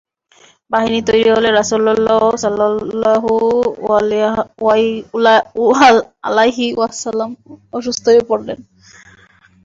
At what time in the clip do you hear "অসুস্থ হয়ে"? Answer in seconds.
7.73-8.23